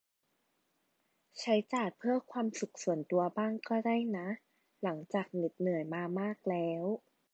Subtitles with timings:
[1.39, 4.27] ใช้จ่ายเพื่อความสุขส่วนตัวบ้างก็ได้นะ
[4.83, 6.83] หลังจากเหน็ดเหนื่อยมามากแล้ว